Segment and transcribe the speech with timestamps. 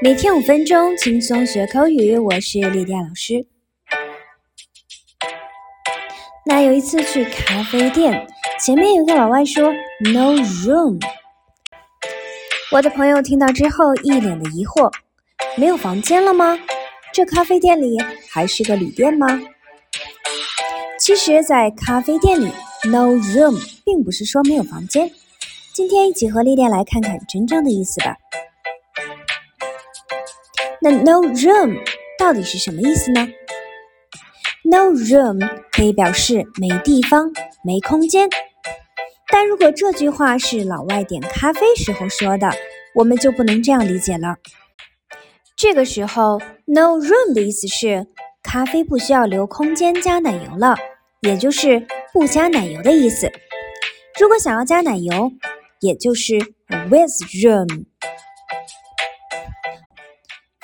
[0.00, 2.16] 每天五分钟，轻松学口语。
[2.16, 3.44] 我是丽迪亚老师。
[6.46, 8.24] 那有一次去咖啡店，
[8.60, 9.72] 前面有个老外说
[10.12, 11.00] “No room”，
[12.70, 14.88] 我的朋友听到之后一脸的疑惑
[15.58, 16.56] ：“没有房间了吗？
[17.12, 17.98] 这咖啡店里
[18.30, 19.26] 还是个旅店吗？”
[21.00, 22.46] 其实，在咖啡店里
[22.84, 25.10] ，“No room” 并不是说没有房间。
[25.74, 28.16] 今天一起和丽丽来看看真正的意思吧。
[30.80, 31.78] 那 no room
[32.18, 33.28] 到底是什么意思呢
[34.64, 37.32] ？No room 可以表示没地方、
[37.64, 38.28] 没空间。
[39.30, 42.50] 但如果这句话是老外点咖啡时候说的，
[42.94, 44.36] 我们就不能这样理解了。
[45.56, 48.06] 这个时候，no room 的意思是
[48.42, 50.76] 咖啡不需要留空间加奶油了，
[51.20, 53.30] 也就是不加奶油的意思。
[54.20, 55.30] 如果想要加奶油，
[55.80, 56.38] 也就是
[56.88, 57.10] with
[57.42, 57.84] room。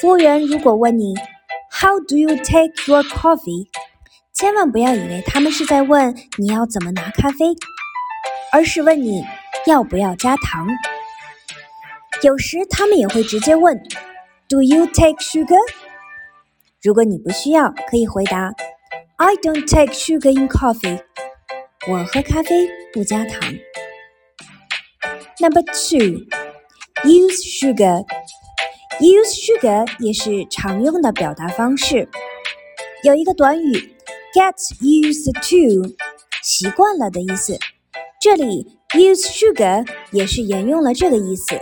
[0.00, 1.14] 服务员如果问你
[1.70, 3.68] “How do you take your coffee？”
[4.32, 7.54] 千万不要以为他们是在问你要怎么拿咖啡，
[8.50, 9.22] 而是问你
[9.66, 10.66] 要不要加糖。
[12.22, 13.76] 有时他们也会直接问
[14.48, 15.58] “Do you take sugar？”
[16.82, 18.54] 如果你不需要，可以回答
[19.18, 20.98] “I don't take sugar in coffee。”
[21.90, 23.52] 我喝咖啡不加糖。
[25.40, 26.24] Number two,
[27.04, 28.02] use sugar.
[29.00, 32.06] Use sugar 也是常用的表达方式。
[33.02, 33.72] 有一个短语
[34.34, 35.96] get used to，
[36.42, 37.58] 习惯了的意思。
[38.20, 41.58] 这里 use sugar 也是沿用了这个意思。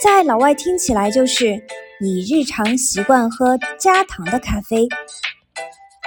[0.00, 1.60] 在老外听起来就是
[2.00, 4.86] 你日常习惯喝加糖的咖啡。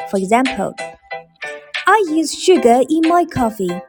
[0.09, 0.73] For example,
[1.85, 3.81] I use sugar in my coffee.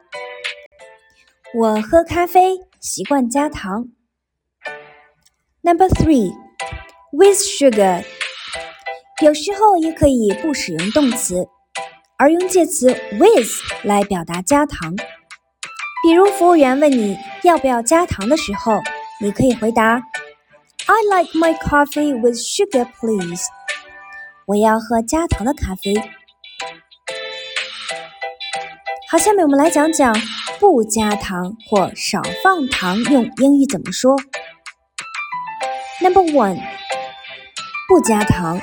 [1.53, 3.87] 我喝咖啡习惯加糖。
[5.65, 6.31] Number three,
[7.11, 8.05] with sugar，
[9.23, 11.47] 有时候也可以不使用动词，
[12.19, 13.49] 而用介词 with
[13.83, 14.95] 来表达加糖。
[16.03, 18.79] 比如服务员问你要不要加糖的时候，
[19.19, 20.03] 你可以回答
[20.85, 23.45] I like my coffee with sugar, please。
[24.45, 25.95] 我要喝加糖的咖啡。
[29.09, 30.15] 好，下面我们来讲讲
[30.59, 34.15] 不加糖或少放糖用英语怎么说。
[36.01, 36.59] Number one，
[37.87, 38.59] 不加糖。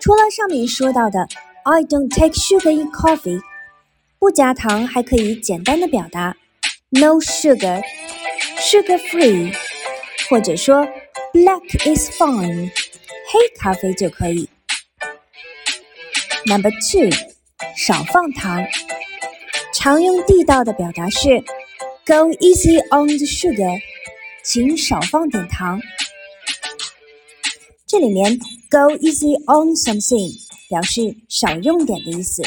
[0.00, 1.26] 除了上面说到的
[1.64, 3.40] "I don't take sugar in coffee"，
[4.18, 6.36] 不加糖还可以简单的表达
[6.90, 7.82] "No sugar",
[8.58, 9.54] "Sugar free"，
[10.30, 10.86] 或者说
[11.32, 14.48] "Black is fine"，黑咖啡就可以。
[16.46, 17.10] Number two，
[17.76, 18.64] 少放糖。
[19.74, 21.40] 常用地道的表达是
[22.06, 23.80] "Go easy on the sugar"，
[24.50, 25.78] 请少放点糖。
[27.86, 28.38] 这里面
[28.70, 30.32] go easy on something
[30.70, 32.42] 表示少用点的意思。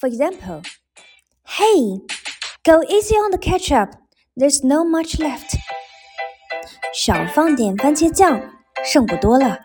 [0.00, 0.62] For example,
[1.44, 2.00] Hey,
[2.64, 3.90] go easy on the ketchup.
[4.34, 5.58] There's no much left.
[6.94, 8.40] 少放点番茄酱，
[8.82, 9.58] 剩不多了。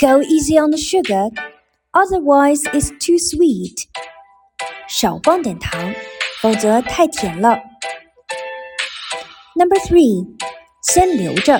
[0.00, 1.30] Go easy on the sugar,
[1.92, 3.84] otherwise it's too sweet.
[4.88, 5.94] 少放点糖，
[6.42, 7.67] 否则太甜了。
[9.58, 10.24] Number three.
[10.82, 11.58] 先留着。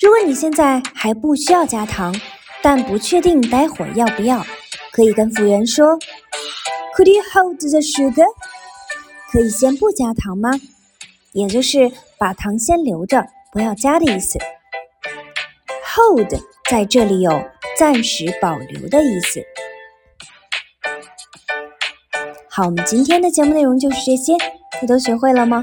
[0.00, 2.18] 如果你现在还不需要加糖，
[2.62, 4.42] 但不确定待会儿要不要，
[4.90, 5.86] 可以跟服务员说
[6.96, 8.24] ：“Could you hold the sugar？”
[9.30, 10.50] 可以先不加糖吗？
[11.32, 14.38] 也就是把糖先留着，不要加的意思。
[15.94, 16.32] Hold
[16.70, 17.44] 在这里有
[17.76, 19.42] 暂时保留的意思。
[22.48, 24.32] 好，我们今天的节目内容就是这些，
[24.80, 25.62] 你都学会了吗